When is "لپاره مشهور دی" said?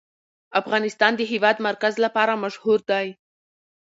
2.05-3.07